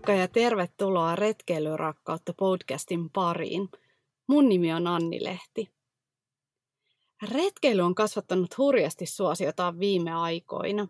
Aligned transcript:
Moikka 0.00 0.12
ja 0.12 0.28
tervetuloa 0.28 1.16
Retkeilyrakkautta 1.16 2.34
podcastin 2.38 3.10
pariin. 3.10 3.68
Mun 4.26 4.48
nimi 4.48 4.72
on 4.72 4.86
Anni 4.86 5.24
Lehti. 5.24 5.70
Retkeily 7.30 7.82
on 7.82 7.94
kasvattanut 7.94 8.58
hurjasti 8.58 9.06
suosiotaan 9.06 9.78
viime 9.78 10.12
aikoina. 10.12 10.88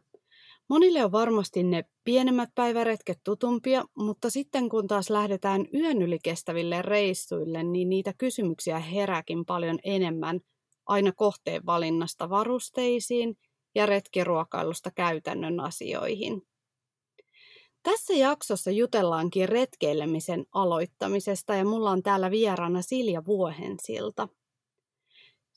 Monille 0.69 1.05
on 1.05 1.13
varmasti 1.13 1.63
ne 1.63 1.85
pienemmät 2.05 2.51
päiväretket 2.55 3.21
tutumpia, 3.25 3.85
mutta 3.97 4.31
sitten 4.31 4.69
kun 4.69 4.87
taas 4.87 5.11
lähdetään 5.11 5.67
yön 5.75 6.03
yli 6.03 6.19
kestäville 6.23 6.83
reissuille, 6.83 7.63
niin 7.63 7.89
niitä 7.89 8.15
kysymyksiä 8.19 8.79
herääkin 8.79 9.45
paljon 9.45 9.79
enemmän 9.85 10.41
aina 10.87 11.13
kohteen 11.13 11.67
valinnasta 11.67 12.31
varusteisiin 12.31 13.39
ja 13.75 13.87
retkiruokailusta 13.87 14.91
käytännön 14.91 15.61
asioihin. 15.61 16.50
Tässä 17.83 18.15
jaksossa 18.15 18.71
jutellaankin 18.71 19.49
retkeilemisen 19.49 20.45
aloittamisesta 20.53 21.55
ja 21.55 21.65
mulla 21.65 21.91
on 21.91 22.03
täällä 22.03 22.31
vieraana 22.31 22.83
Silja 22.83 23.23
Vuohensilta. 23.27 24.29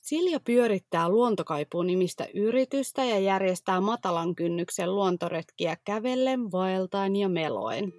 Silja 0.02 0.40
pyörittää 0.40 1.08
Luontokaipuun 1.08 1.86
nimistä 1.86 2.26
yritystä 2.34 3.04
ja 3.04 3.18
järjestää 3.18 3.80
matalan 3.80 4.34
kynnyksen 4.34 4.94
luontoretkiä 4.94 5.76
kävellen, 5.84 6.52
vaeltaen 6.52 7.16
ja 7.16 7.28
meloen. 7.28 7.92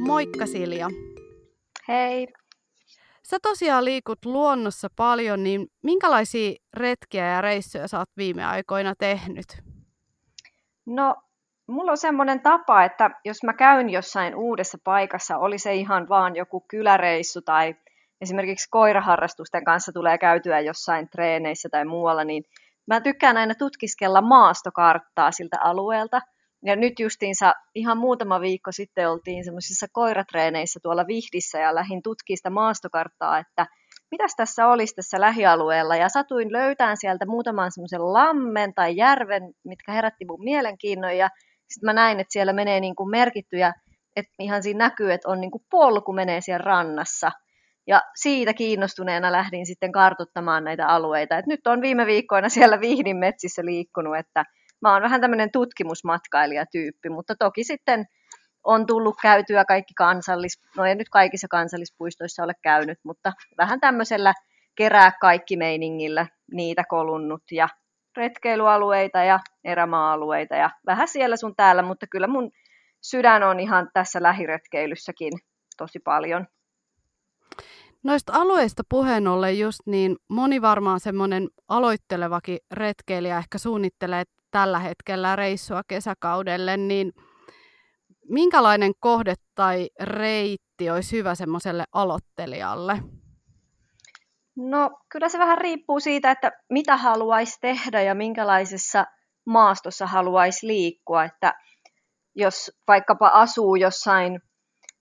Moikka 0.00 0.46
Silja. 0.46 0.88
Hei. 1.88 2.26
Sä 3.22 3.38
tosiaan 3.42 3.84
liikut 3.84 4.24
luonnossa 4.24 4.88
paljon, 4.96 5.44
niin 5.44 5.66
minkälaisia 5.82 6.54
retkiä 6.74 7.28
ja 7.28 7.40
reissuja 7.40 7.88
sä 7.88 7.98
oot 7.98 8.10
viime 8.16 8.44
aikoina 8.44 8.94
tehnyt? 8.98 9.67
No, 10.88 11.16
mulla 11.68 11.90
on 11.90 11.98
semmoinen 11.98 12.40
tapa, 12.40 12.84
että 12.84 13.10
jos 13.24 13.42
mä 13.44 13.52
käyn 13.52 13.90
jossain 13.90 14.34
uudessa 14.34 14.78
paikassa, 14.84 15.38
oli 15.38 15.58
se 15.58 15.74
ihan 15.74 16.08
vaan 16.08 16.36
joku 16.36 16.60
kyläreissu 16.60 17.42
tai 17.42 17.74
esimerkiksi 18.20 18.68
koiraharrastusten 18.70 19.64
kanssa 19.64 19.92
tulee 19.92 20.18
käytyä 20.18 20.60
jossain 20.60 21.08
treeneissä 21.08 21.68
tai 21.68 21.84
muualla, 21.84 22.24
niin 22.24 22.44
mä 22.86 23.00
tykkään 23.00 23.36
aina 23.36 23.54
tutkiskella 23.54 24.20
maastokarttaa 24.20 25.32
siltä 25.32 25.56
alueelta. 25.60 26.20
Ja 26.64 26.76
nyt 26.76 27.00
justiinsa 27.00 27.54
ihan 27.74 27.98
muutama 27.98 28.40
viikko 28.40 28.72
sitten 28.72 29.10
oltiin 29.10 29.44
semmoisissa 29.44 29.86
koiratreeneissä 29.92 30.80
tuolla 30.82 31.06
Vihdissä 31.06 31.58
ja 31.58 31.74
lähdin 31.74 32.02
tutkimaan 32.02 32.36
sitä 32.36 32.50
maastokarttaa, 32.50 33.38
että 33.38 33.66
mitäs 34.10 34.34
tässä 34.36 34.66
olisi 34.66 34.94
tässä 34.94 35.20
lähialueella. 35.20 35.96
Ja 35.96 36.08
satuin 36.08 36.52
löytämään 36.52 36.96
sieltä 36.96 37.26
muutaman 37.26 37.72
semmoisen 37.72 38.12
lammen 38.12 38.74
tai 38.74 38.96
järven, 38.96 39.42
mitkä 39.64 39.92
herätti 39.92 40.24
mun 40.24 40.44
mielenkiinnon. 40.44 41.16
Ja 41.16 41.28
sitten 41.68 41.86
mä 41.86 41.92
näin, 41.92 42.20
että 42.20 42.32
siellä 42.32 42.52
menee 42.52 42.80
niin 42.80 42.96
kuin 42.96 43.10
merkittyjä, 43.10 43.72
että 44.16 44.32
ihan 44.38 44.62
siinä 44.62 44.78
näkyy, 44.78 45.12
että 45.12 45.28
on 45.28 45.40
niin 45.40 45.50
kuin 45.50 45.62
polku 45.70 46.12
menee 46.12 46.40
siellä 46.40 46.64
rannassa. 46.64 47.32
Ja 47.86 48.02
siitä 48.14 48.54
kiinnostuneena 48.54 49.32
lähdin 49.32 49.66
sitten 49.66 49.92
kartuttamaan 49.92 50.64
näitä 50.64 50.86
alueita. 50.86 51.38
Et 51.38 51.46
nyt 51.46 51.66
on 51.66 51.80
viime 51.80 52.06
viikkoina 52.06 52.48
siellä 52.48 52.80
Vihdin 52.80 53.16
metsissä 53.16 53.64
liikkunut, 53.64 54.16
että 54.16 54.44
mä 54.82 54.92
oon 54.92 55.02
vähän 55.02 55.20
tämmöinen 55.20 55.52
tutkimusmatkailijatyyppi, 55.52 57.08
mutta 57.08 57.34
toki 57.38 57.64
sitten 57.64 58.06
on 58.64 58.86
tullut 58.86 59.16
käytyä 59.22 59.64
kaikki 59.64 59.94
kansallis, 59.94 60.60
no 60.76 60.84
ei 60.84 60.94
nyt 60.94 61.08
kaikissa 61.08 61.48
kansallispuistoissa 61.48 62.44
ole 62.44 62.52
käynyt, 62.62 62.98
mutta 63.02 63.32
vähän 63.58 63.80
tämmöisellä 63.80 64.34
kerää 64.74 65.12
kaikki 65.20 65.56
meiningillä 65.56 66.26
niitä 66.52 66.84
kolunnut 66.88 67.42
ja 67.52 67.68
retkeilyalueita 68.16 69.22
ja 69.22 69.40
erämaa-alueita 69.64 70.54
ja 70.54 70.70
vähän 70.86 71.08
siellä 71.08 71.36
sun 71.36 71.56
täällä, 71.56 71.82
mutta 71.82 72.06
kyllä 72.06 72.26
mun 72.26 72.50
sydän 73.00 73.42
on 73.42 73.60
ihan 73.60 73.88
tässä 73.92 74.22
lähiretkeilyssäkin 74.22 75.32
tosi 75.76 75.98
paljon. 75.98 76.46
Noista 78.02 78.32
alueista 78.36 78.82
puheen 78.88 79.26
ollen 79.26 79.58
just 79.58 79.80
niin 79.86 80.16
moni 80.28 80.62
varmaan 80.62 81.00
semmoinen 81.00 81.48
aloittelevakin 81.68 82.58
retkeilijä 82.70 83.38
ehkä 83.38 83.58
suunnittelee 83.58 84.24
tällä 84.50 84.78
hetkellä 84.78 85.36
reissua 85.36 85.82
kesäkaudelle, 85.88 86.76
niin 86.76 87.12
minkälainen 88.28 88.92
kohde 89.00 89.34
tai 89.54 89.88
reitti 90.00 90.90
olisi 90.90 91.16
hyvä 91.16 91.34
semmoiselle 91.34 91.84
aloittelijalle? 91.92 92.98
No 94.56 94.90
kyllä 95.08 95.28
se 95.28 95.38
vähän 95.38 95.58
riippuu 95.58 96.00
siitä, 96.00 96.30
että 96.30 96.52
mitä 96.70 96.96
haluaisi 96.96 97.58
tehdä 97.60 98.02
ja 98.02 98.14
minkälaisessa 98.14 99.04
maastossa 99.46 100.06
haluaisi 100.06 100.66
liikkua. 100.66 101.24
Että 101.24 101.54
jos 102.34 102.70
vaikkapa 102.88 103.30
asuu 103.34 103.76
jossain, 103.76 104.40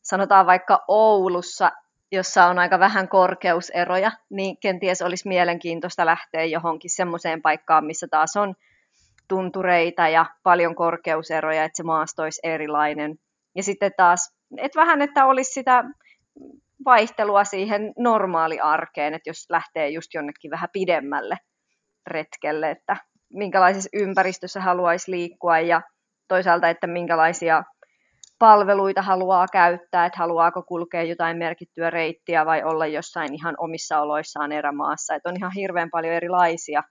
sanotaan 0.01 0.45
vaikka 0.45 0.83
Oulussa, 0.87 1.71
jossa 2.11 2.45
on 2.45 2.59
aika 2.59 2.79
vähän 2.79 3.09
korkeuseroja, 3.09 4.11
niin 4.29 4.57
kenties 4.57 5.01
olisi 5.01 5.27
mielenkiintoista 5.27 6.05
lähteä 6.05 6.45
johonkin 6.45 6.95
semmoiseen 6.95 7.41
paikkaan, 7.41 7.85
missä 7.85 8.07
taas 8.11 8.35
on 8.35 8.55
tuntureita 9.27 10.07
ja 10.07 10.25
paljon 10.43 10.75
korkeuseroja, 10.75 11.63
että 11.63 11.77
se 11.77 11.83
maasto 11.83 12.23
olisi 12.23 12.41
erilainen. 12.43 13.15
Ja 13.55 13.63
sitten 13.63 13.91
taas, 13.97 14.35
että 14.57 14.79
vähän, 14.79 15.01
että 15.01 15.25
olisi 15.25 15.51
sitä 15.51 15.83
vaihtelua 16.85 17.43
siihen 17.43 17.93
normaaliarkeen, 17.97 19.13
että 19.13 19.29
jos 19.29 19.45
lähtee 19.49 19.89
just 19.89 20.13
jonnekin 20.13 20.51
vähän 20.51 20.69
pidemmälle 20.73 21.37
retkelle, 22.07 22.71
että 22.71 22.97
minkälaisessa 23.33 23.89
ympäristössä 23.93 24.61
haluaisi 24.61 25.11
liikkua 25.11 25.59
ja 25.59 25.81
toisaalta, 26.27 26.69
että 26.69 26.87
minkälaisia 26.87 27.63
palveluita 28.39 29.01
haluaa 29.01 29.45
käyttää, 29.51 30.05
että 30.05 30.19
haluaako 30.19 30.63
kulkea 30.63 31.03
jotain 31.03 31.37
merkittyä 31.37 31.89
reittiä 31.89 32.45
vai 32.45 32.63
olla 32.63 32.87
jossain 32.87 33.33
ihan 33.33 33.55
omissa 33.57 33.99
oloissaan 33.99 34.51
erämaassa. 34.51 35.15
Että 35.15 35.29
on 35.29 35.37
ihan 35.37 35.51
hirveän 35.55 35.89
paljon 35.89 36.13
erilaisia 36.13 36.83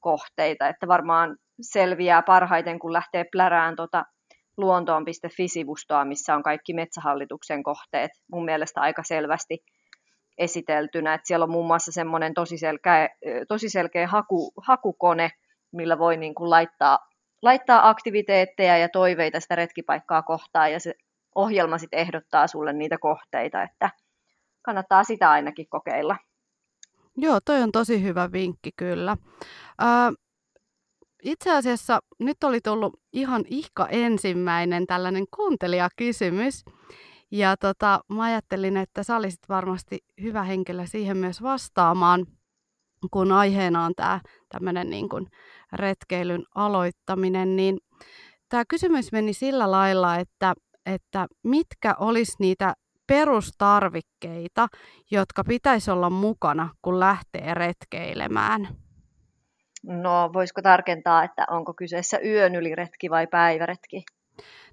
kohteita, 0.00 0.68
että 0.68 0.88
varmaan 0.88 1.36
selviää 1.60 2.22
parhaiten, 2.22 2.78
kun 2.78 2.92
lähtee 2.92 3.24
plärään 3.32 3.76
tuota 3.76 4.04
luontoon.fi-sivustoa, 4.56 6.04
missä 6.04 6.34
on 6.34 6.42
kaikki 6.42 6.74
metsähallituksen 6.74 7.62
kohteet 7.62 8.10
mun 8.32 8.44
mielestä 8.44 8.80
aika 8.80 9.02
selvästi 9.02 9.58
esiteltynä. 10.38 11.14
Et 11.14 11.20
siellä 11.24 11.44
on 11.44 11.50
muun 11.50 11.66
muassa 11.66 11.92
semmoinen 11.92 12.34
tosi 12.34 12.58
selkeä, 12.58 13.08
tosi 13.48 13.68
selkeä 13.68 14.06
haku, 14.06 14.52
hakukone, 14.66 15.30
millä 15.72 15.98
voi 15.98 16.16
niin 16.16 16.34
kuin 16.34 16.50
laittaa, 16.50 16.98
laittaa 17.42 17.88
aktiviteetteja 17.88 18.78
ja 18.78 18.88
toiveita 18.88 19.40
sitä 19.40 19.54
retkipaikkaa 19.54 20.22
kohtaan, 20.22 20.72
ja 20.72 20.80
se 20.80 20.94
ohjelma 21.34 21.78
sitten 21.78 22.00
ehdottaa 22.00 22.46
sulle 22.46 22.72
niitä 22.72 22.96
kohteita, 23.00 23.62
että 23.62 23.90
kannattaa 24.62 25.04
sitä 25.04 25.30
ainakin 25.30 25.66
kokeilla. 25.68 26.16
Joo, 27.16 27.38
toi 27.44 27.62
on 27.62 27.72
tosi 27.72 28.02
hyvä 28.02 28.32
vinkki 28.32 28.70
kyllä. 28.76 29.16
Ää, 29.78 30.12
itse 31.22 31.50
asiassa 31.56 32.00
nyt 32.18 32.44
oli 32.44 32.60
tullut 32.60 33.00
ihan 33.12 33.44
ihka 33.48 33.86
ensimmäinen 33.86 34.86
tällainen 34.86 35.24
kuuntelijakysymys. 35.36 36.64
Ja 37.30 37.56
tota, 37.56 38.00
mä 38.08 38.22
ajattelin, 38.22 38.76
että 38.76 39.02
sä 39.02 39.16
olisit 39.16 39.48
varmasti 39.48 39.98
hyvä 40.22 40.42
henkilö 40.42 40.86
siihen 40.86 41.16
myös 41.16 41.42
vastaamaan, 41.42 42.26
kun 43.10 43.32
aiheena 43.32 43.84
on 43.84 43.92
tämä 43.96 44.20
tämmöinen 44.48 44.90
niin 44.90 45.08
kuin 45.08 45.26
retkeilyn 45.72 46.44
aloittaminen, 46.54 47.56
niin 47.56 47.78
tämä 48.48 48.64
kysymys 48.68 49.12
meni 49.12 49.32
sillä 49.32 49.70
lailla, 49.70 50.16
että, 50.16 50.54
että 50.86 51.26
mitkä 51.42 51.94
olisi 51.98 52.36
niitä 52.38 52.74
perustarvikkeita, 53.06 54.68
jotka 55.10 55.44
pitäisi 55.44 55.90
olla 55.90 56.10
mukana, 56.10 56.68
kun 56.82 57.00
lähtee 57.00 57.54
retkeilemään? 57.54 58.87
No, 59.88 60.30
voisiko 60.32 60.62
tarkentaa, 60.62 61.24
että 61.24 61.44
onko 61.50 61.74
kyseessä 61.74 62.18
yön 62.24 62.54
yliretki 62.54 63.10
vai 63.10 63.26
päiväretki? 63.26 64.04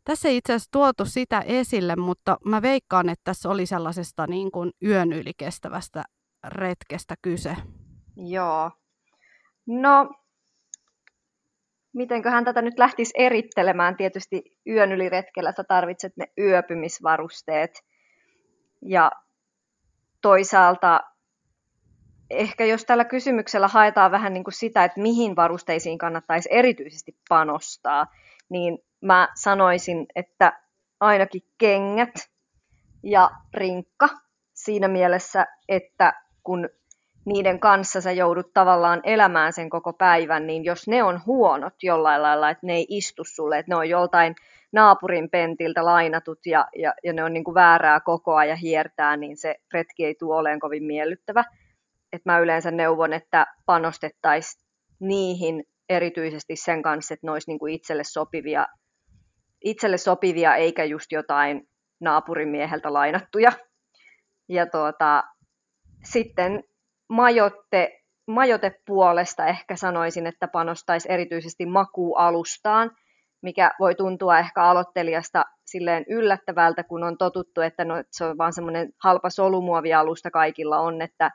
Tässä 0.04 0.30
ei 0.30 0.38
itse 0.38 0.54
asiassa 0.54 0.72
tuotu 0.72 1.06
sitä 1.06 1.44
esille, 1.46 1.96
mutta 1.96 2.38
mä 2.46 2.62
veikkaan, 2.62 3.10
että 3.10 3.22
tässä 3.24 3.50
oli 3.50 3.66
sellaisesta 3.66 4.28
niin 4.28 4.52
kuin 4.52 4.72
yön 4.84 5.14
yli 5.14 5.32
kestävästä 5.38 6.04
retkestä 6.44 7.16
kyse. 7.22 7.56
Joo. 8.18 8.72
No, 9.68 10.10
mitenköhän 11.94 12.46
tätä 12.46 12.62
nyt 12.62 12.80
lähtisi 12.80 13.14
erittelemään? 13.18 13.98
Tietysti 13.98 14.44
yön 14.68 14.92
yli 14.92 15.10
retkellä 15.10 15.52
sä 15.52 15.64
tarvitset 15.64 16.18
ne 16.18 16.26
yöpymisvarusteet. 16.38 17.72
Ja 18.82 19.12
toisaalta 20.22 21.00
ehkä 22.30 22.66
jos 22.66 22.86
tällä 22.86 23.06
kysymyksellä 23.06 23.68
haetaan 23.68 24.12
vähän 24.12 24.34
niin 24.34 24.44
kuin 24.44 24.54
sitä, 24.54 24.84
että 24.84 25.02
mihin 25.02 25.36
varusteisiin 25.36 25.98
kannattaisi 25.98 26.50
erityisesti 26.52 27.16
panostaa, 27.30 28.08
niin 28.50 28.78
mä 29.02 29.30
sanoisin, 29.36 30.06
että 30.16 30.60
ainakin 31.00 31.42
kengät 31.58 32.30
ja 33.04 33.32
rinkka 33.54 34.10
siinä 34.54 34.88
mielessä, 34.88 35.46
että 35.70 36.14
kun 36.44 36.70
niiden 37.26 37.60
kanssa 37.60 38.02
sä 38.02 38.12
joudut 38.12 38.54
tavallaan 38.54 39.02
elämään 39.04 39.54
sen 39.54 39.70
koko 39.70 39.94
päivän, 39.94 40.48
niin 40.48 40.66
jos 40.66 40.88
ne 40.88 41.04
on 41.04 41.22
huonot 41.26 41.74
jollain 41.84 42.22
lailla, 42.22 42.50
että 42.50 42.68
ne 42.68 42.74
ei 42.74 42.86
istu 42.90 43.24
sulle, 43.24 43.60
että 43.60 43.72
ne 43.72 43.76
on 43.76 43.90
joltain 43.90 44.36
naapurin 44.72 45.30
pentiltä 45.30 45.86
lainatut 45.86 46.40
ja, 46.46 46.68
ja, 46.76 46.94
ja 47.04 47.14
ne 47.14 47.24
on 47.24 47.34
niin 47.34 47.44
kuin 47.44 47.56
väärää 47.56 48.00
kokoa 48.00 48.46
ja 48.46 48.56
hiertää, 48.56 49.18
niin 49.18 49.38
se 49.38 49.56
retki 49.74 50.06
ei 50.06 50.16
tule 50.16 50.36
olemaan 50.36 50.60
kovin 50.60 50.84
miellyttävä. 50.84 51.44
Et 52.14 52.22
mä 52.26 52.40
yleensä 52.40 52.72
neuvon, 52.72 53.14
että 53.14 53.46
panostettaisiin 53.66 54.66
niihin 55.00 55.64
erityisesti 55.90 56.56
sen 56.56 56.82
kanssa, 56.82 57.14
että 57.14 57.28
ne 57.28 57.32
olisi 57.32 57.52
niin 57.52 57.60
kuin 57.60 57.74
itselle, 57.74 58.04
sopivia, 58.04 58.66
itselle 59.64 59.98
sopivia, 59.98 60.56
eikä 60.56 60.84
just 60.84 61.12
jotain 61.12 61.68
naapurimieheltä 62.00 62.94
lainattuja. 62.94 63.52
Ja 64.50 64.66
tuota, 64.66 65.24
sitten 66.04 66.64
majotte, 67.10 68.02
majotepuolesta 68.28 69.46
ehkä 69.46 69.76
sanoisin, 69.76 70.28
että 70.28 70.48
panostaisi 70.48 71.12
erityisesti 71.12 71.66
makuualustaan, 71.66 72.92
mikä 73.42 73.72
voi 73.80 73.96
tuntua 73.96 74.40
ehkä 74.40 74.64
aloittelijasta 74.64 75.46
silleen 75.66 76.06
yllättävältä, 76.10 76.84
kun 76.84 77.04
on 77.04 77.18
totuttu, 77.18 77.62
että 77.62 77.86
no, 77.86 78.04
se 78.12 78.26
on 78.26 78.38
vaan 78.38 78.54
semmoinen 78.54 78.90
halpa 79.04 79.30
solumuovialusta 79.30 80.32
kaikilla 80.32 80.80
on, 80.80 81.02
että 81.02 81.32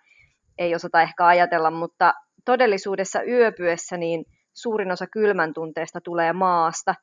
ei 0.59 0.75
osata 0.75 1.03
ehkä 1.03 1.27
ajatella, 1.27 1.71
mutta 1.71 2.15
todellisuudessa 2.45 3.23
yöpyessä 3.23 3.97
niin 3.97 4.25
suurin 4.53 4.93
osa 4.93 5.07
kylmän 5.07 5.55
tunteesta 5.55 6.01
tulee 6.01 6.33
maasta, 6.33 6.95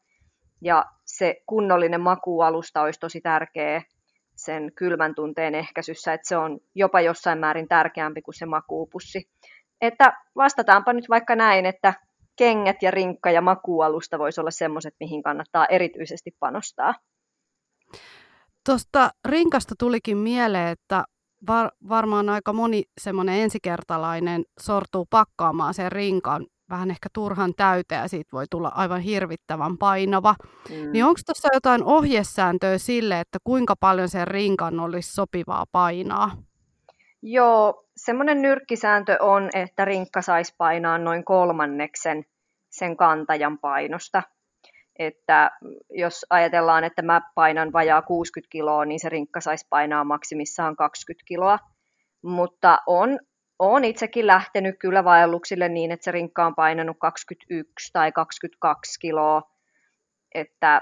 ja 0.61 0.85
se 1.05 1.35
kunnollinen 1.45 2.01
makuualusta 2.01 2.81
olisi 2.81 2.99
tosi 2.99 3.21
tärkeä 3.21 3.81
sen 4.35 4.71
kylmän 4.75 5.15
tunteen 5.15 5.55
ehkäisyssä, 5.55 6.13
että 6.13 6.27
se 6.27 6.38
on 6.38 6.59
jopa 6.75 7.01
jossain 7.01 7.39
määrin 7.39 7.67
tärkeämpi 7.67 8.21
kuin 8.21 8.35
se 8.35 8.45
makuupussi. 8.45 9.29
Että 9.81 10.17
vastataanpa 10.35 10.94
nyt 10.94 11.09
vaikka 11.09 11.35
näin, 11.35 11.65
että 11.65 11.94
kengät 12.35 12.83
ja 12.83 12.91
rinkka 12.91 13.31
ja 13.31 13.41
makuualusta 13.41 14.19
voisi 14.19 14.41
olla 14.41 14.51
semmoiset, 14.51 14.94
mihin 14.99 15.23
kannattaa 15.23 15.65
erityisesti 15.65 16.31
panostaa. 16.39 16.94
Tuosta 18.65 19.09
rinkasta 19.27 19.75
tulikin 19.79 20.17
mieleen, 20.17 20.67
että 20.67 21.03
var, 21.47 21.71
varmaan 21.89 22.29
aika 22.29 22.53
moni 22.53 22.83
semmoinen 23.01 23.39
ensikertalainen 23.39 24.45
sortuu 24.59 25.07
pakkaamaan 25.09 25.73
sen 25.73 25.91
rinkan 25.91 26.45
vähän 26.69 26.91
ehkä 26.91 27.09
turhan 27.13 27.53
täyteen 27.57 28.01
ja 28.01 28.07
siitä 28.07 28.29
voi 28.31 28.45
tulla 28.49 28.71
aivan 28.75 29.01
hirvittävän 29.01 29.77
painava. 29.77 30.35
Mm. 30.69 30.91
Niin 30.91 31.05
onko 31.05 31.19
tuossa 31.25 31.49
jotain 31.53 31.83
ohjesääntöä 31.83 32.77
sille, 32.77 33.19
että 33.19 33.37
kuinka 33.43 33.75
paljon 33.79 34.09
sen 34.09 34.27
rinkan 34.27 34.79
olisi 34.79 35.13
sopivaa 35.13 35.65
painaa? 35.71 36.31
Joo, 37.21 37.85
semmoinen 37.95 38.41
nyrkkisääntö 38.41 39.17
on, 39.21 39.49
että 39.53 39.85
rinkka 39.85 40.21
saisi 40.21 40.55
painaa 40.57 40.97
noin 40.97 41.25
kolmanneksen 41.25 42.25
sen 42.69 42.97
kantajan 42.97 43.57
painosta. 43.59 44.23
Että 44.99 45.51
jos 45.89 46.25
ajatellaan, 46.29 46.83
että 46.83 47.01
mä 47.01 47.21
painan 47.35 47.73
vajaa 47.73 48.01
60 48.01 48.51
kiloa, 48.51 48.85
niin 48.85 48.99
se 48.99 49.09
rinkka 49.09 49.41
saisi 49.41 49.67
painaa 49.69 50.03
maksimissaan 50.03 50.75
20 50.75 51.23
kiloa. 51.27 51.59
Mutta 52.21 52.77
on 52.88 53.19
olen 53.59 53.83
itsekin 53.83 54.27
lähtenyt 54.27 54.75
kyllä 54.79 55.03
vaelluksille 55.03 55.69
niin, 55.69 55.91
että 55.91 56.03
se 56.03 56.11
rinkka 56.11 56.45
on 56.45 56.55
painanut 56.55 56.97
21 56.99 57.94
tai 57.94 58.11
22 58.11 58.99
kiloa, 58.99 59.41
että 60.35 60.81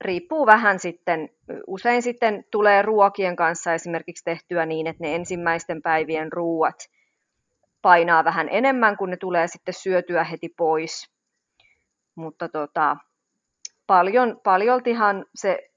riippuu 0.00 0.46
vähän 0.46 0.78
sitten, 0.78 1.28
usein 1.66 2.02
sitten 2.02 2.44
tulee 2.50 2.82
ruokien 2.82 3.36
kanssa 3.36 3.74
esimerkiksi 3.74 4.24
tehtyä 4.24 4.66
niin, 4.66 4.86
että 4.86 5.04
ne 5.04 5.14
ensimmäisten 5.14 5.82
päivien 5.82 6.32
ruuat 6.32 6.76
painaa 7.82 8.24
vähän 8.24 8.48
enemmän, 8.50 8.96
kun 8.96 9.10
ne 9.10 9.16
tulee 9.16 9.48
sitten 9.48 9.74
syötyä 9.74 10.24
heti 10.24 10.48
pois. 10.56 11.10
Mutta 12.14 12.48
tota, 12.48 12.96
paljon, 13.92 14.40
paljoltihan 14.44 15.24
se 15.34 15.70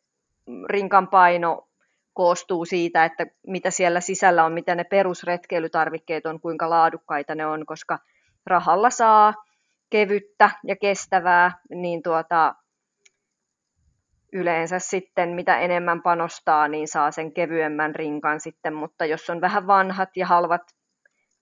rinkan 0.69 1.07
paino 1.07 1.67
koostuu 2.13 2.65
siitä, 2.65 3.05
että 3.05 3.25
mitä 3.47 3.71
siellä 3.71 3.99
sisällä 3.99 4.45
on, 4.45 4.53
mitä 4.53 4.75
ne 4.75 4.83
perusretkeilytarvikkeet 4.83 6.25
on, 6.25 6.39
kuinka 6.39 6.69
laadukkaita 6.69 7.35
ne 7.35 7.45
on, 7.45 7.65
koska 7.65 7.99
rahalla 8.45 8.89
saa 8.89 9.33
kevyttä 9.89 10.49
ja 10.63 10.75
kestävää, 10.75 11.51
niin 11.69 12.03
tuota, 12.03 12.55
yleensä 14.33 14.79
sitten 14.79 15.29
mitä 15.29 15.59
enemmän 15.59 16.01
panostaa, 16.01 16.67
niin 16.67 16.87
saa 16.87 17.11
sen 17.11 17.33
kevyemmän 17.33 17.95
rinkan 17.95 18.39
sitten, 18.39 18.73
mutta 18.73 19.05
jos 19.05 19.29
on 19.29 19.41
vähän 19.41 19.67
vanhat 19.67 20.09
ja 20.17 20.27
halvat 20.27 20.61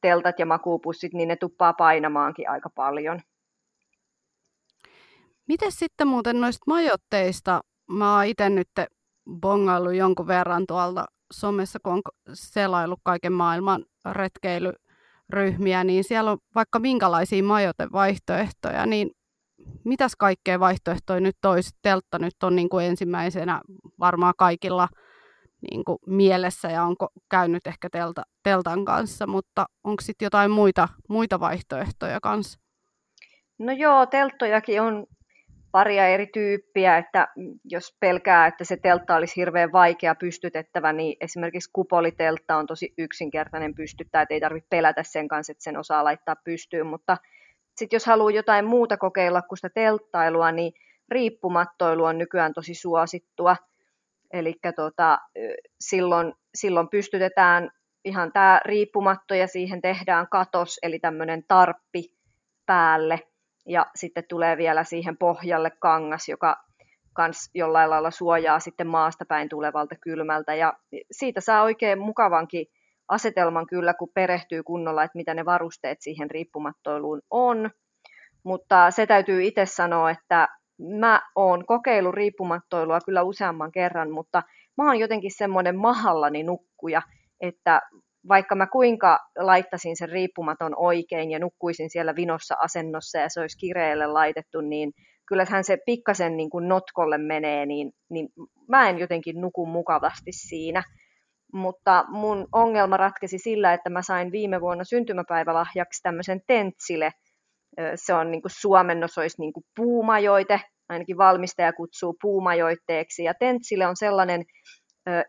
teltat 0.02 0.40
ja 0.40 0.46
makuupussit, 0.46 1.14
niin 1.14 1.28
ne 1.28 1.36
tuppaa 1.36 1.74
painamaankin 1.74 2.50
aika 2.50 2.70
paljon. 2.70 3.22
Miten 5.48 5.72
sitten 5.72 6.08
muuten 6.08 6.42
noista 6.42 6.64
majoitteista? 6.68 7.62
Mä 7.90 8.16
oon 8.16 8.26
itse 8.26 8.50
nyt 8.50 8.70
bongaillut 9.40 9.94
jonkun 9.94 10.28
verran 10.28 10.64
tuolta 10.68 11.06
somessa, 11.34 11.80
kun 11.84 11.94
on 11.94 12.02
selailu 12.34 12.96
kaiken 13.04 13.34
maailman 13.34 13.86
retkeilyryhmiä, 14.12 15.84
niin 15.84 16.04
siellä 16.04 16.32
on 16.32 16.38
vaikka 16.56 16.80
minkälaisia 16.80 17.44
majoitevaihtoehtoja, 17.44 18.86
niin 18.86 19.12
mitäs 19.84 20.16
kaikkea 20.16 20.60
vaihtoehtoja 20.60 21.20
nyt 21.20 21.46
olisi? 21.46 21.72
Teltta 21.82 22.20
nyt 22.20 22.44
on 22.44 22.56
niin 22.56 22.70
kuin 22.70 22.86
ensimmäisenä 22.86 23.62
varmaan 24.00 24.34
kaikilla 24.38 24.88
niin 25.72 25.86
kuin 25.86 25.98
mielessä 26.08 26.68
ja 26.68 26.84
onko 26.84 27.08
käynyt 27.30 27.68
ehkä 27.68 27.90
telta, 27.90 28.24
teltan 28.44 28.86
kanssa, 28.86 29.28
mutta 29.28 29.66
onko 29.84 30.02
sitten 30.02 30.26
jotain 30.26 30.52
muita, 30.52 30.88
muita 31.10 31.40
vaihtoehtoja 31.40 32.20
kanssa? 32.22 32.60
No 33.60 33.72
joo, 33.72 34.06
telttojakin 34.06 34.82
on 34.82 35.06
paria 35.74 36.08
eri 36.08 36.28
tyyppiä, 36.28 36.98
että 36.98 37.28
jos 37.66 37.98
pelkää, 38.00 38.48
että 38.48 38.64
se 38.64 38.78
teltta 38.78 39.16
olisi 39.16 39.36
hirveän 39.36 39.72
vaikea 39.72 40.16
pystytettävä, 40.16 40.94
niin 40.94 41.18
esimerkiksi 41.22 41.70
kupoliteltta 41.74 42.58
on 42.58 42.68
tosi 42.68 42.94
yksinkertainen 42.98 43.76
pystyttää, 43.76 44.22
että 44.22 44.34
ei 44.34 44.40
tarvitse 44.40 44.68
pelätä 44.70 45.04
sen 45.04 45.28
kanssa, 45.28 45.52
että 45.52 45.64
sen 45.64 45.78
osaa 45.78 46.04
laittaa 46.04 46.36
pystyyn, 46.36 46.88
mutta 46.88 47.18
sitten 47.78 47.96
jos 47.96 48.06
haluaa 48.06 48.32
jotain 48.32 48.66
muuta 48.66 48.98
kokeilla 48.98 49.42
kuin 49.42 49.58
sitä 49.58 49.70
telttailua, 49.70 50.52
niin 50.52 50.74
riippumattoilu 51.10 52.04
on 52.04 52.18
nykyään 52.18 52.54
tosi 52.54 52.74
suosittua. 52.74 53.56
Eli 54.34 54.56
tota, 54.76 55.18
silloin, 55.80 56.34
silloin 56.56 56.90
pystytetään 56.90 57.72
ihan 58.06 58.32
tämä 58.32 58.62
riippumatto 58.66 59.34
ja 59.34 59.48
siihen 59.48 59.82
tehdään 59.82 60.28
katos, 60.32 60.80
eli 60.84 61.00
tämmöinen 61.00 61.44
tarppi 61.48 62.04
päälle– 62.66 63.20
ja 63.68 63.86
sitten 63.96 64.24
tulee 64.30 64.58
vielä 64.58 64.84
siihen 64.84 65.18
pohjalle 65.18 65.72
kangas, 65.80 66.30
joka 66.30 66.56
kans 67.14 67.50
jollain 67.54 67.90
lailla 67.90 68.12
suojaa 68.12 68.60
sitten 68.60 68.88
maasta 68.88 69.26
päin 69.26 69.50
tulevalta 69.50 69.96
kylmältä. 70.02 70.56
Ja 70.56 70.74
siitä 71.12 71.42
saa 71.42 71.64
oikein 71.64 72.00
mukavankin 72.00 72.66
asetelman 73.08 73.68
kyllä, 73.68 73.94
kun 73.94 74.12
perehtyy 74.14 74.64
kunnolla, 74.64 75.04
että 75.04 75.18
mitä 75.18 75.34
ne 75.34 75.46
varusteet 75.46 75.98
siihen 76.02 76.32
riippumattoiluun 76.32 77.22
on. 77.30 77.70
Mutta 78.44 78.92
se 78.92 79.06
täytyy 79.06 79.44
itse 79.44 79.66
sanoa, 79.66 80.12
että 80.12 80.48
mä 81.00 81.22
oon 81.36 81.66
kokeillut 81.66 82.16
riippumattoilua 82.16 83.00
kyllä 83.06 83.24
useamman 83.24 83.72
kerran, 83.72 84.12
mutta 84.12 84.44
mä 84.78 84.88
oon 84.88 85.00
jotenkin 85.00 85.32
semmoinen 85.38 85.78
mahallani 85.78 86.44
nukkuja, 86.44 87.02
että 87.42 87.82
vaikka 88.28 88.56
mä 88.56 88.68
kuinka 88.68 89.20
laittasin 89.38 89.98
sen 89.98 90.10
riippumaton 90.10 90.74
oikein 90.78 91.32
ja 91.32 91.40
nukkuisin 91.40 91.90
siellä 91.90 92.16
vinossa 92.16 92.56
asennossa 92.64 93.18
ja 93.18 93.30
se 93.30 93.42
olisi 93.42 93.58
kireelle 93.58 94.08
laitettu, 94.08 94.62
niin 94.62 94.92
kyllähän 95.28 95.64
se 95.64 95.78
pikkasen 95.86 96.38
niin 96.38 96.50
kuin 96.50 96.68
notkolle 96.68 97.18
menee, 97.18 97.66
niin, 97.66 97.92
niin 98.10 98.30
mä 98.68 98.90
en 98.90 99.00
jotenkin 99.00 99.42
nuku 99.42 99.66
mukavasti 99.66 100.32
siinä. 100.32 100.84
Mutta 101.54 102.06
mun 102.08 102.48
ongelma 102.52 102.98
ratkesi 102.98 103.38
sillä, 103.38 103.74
että 103.74 103.90
mä 103.90 104.02
sain 104.02 104.32
viime 104.32 104.62
vuonna 104.62 104.84
syntymäpäivälahjaksi 104.84 106.02
tämmöisen 106.04 106.42
tentsile. 106.48 107.12
Se 107.96 108.14
on 108.14 108.32
niin 108.32 108.42
kuin 108.42 108.52
suomennos 108.60 109.18
olisi 109.18 109.42
niin 109.42 109.54
kuin 109.54 109.64
puumajoite, 109.76 110.62
ainakin 110.90 111.18
valmistaja 111.18 111.74
kutsuu 111.74 112.16
puumajoitteeksi. 112.22 113.24
Ja 113.24 113.34
tentsile 113.40 113.88
on 113.88 113.96
sellainen 113.96 114.44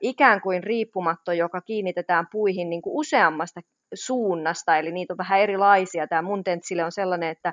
ikään 0.01 0.41
kuin 0.41 0.63
riippumatto, 0.63 1.33
joka 1.33 1.61
kiinnitetään 1.61 2.27
puihin 2.33 2.71
niin 2.71 2.83
kuin 2.83 2.97
useammasta 2.97 3.61
suunnasta, 3.95 4.77
eli 4.77 4.93
niitä 4.93 5.13
on 5.15 5.19
vähän 5.19 5.41
erilaisia. 5.41 6.07
Tämä 6.07 6.23
mun 6.23 6.45
tentsille 6.45 6.85
on 6.85 6.93
sellainen, 6.93 7.29
että 7.29 7.53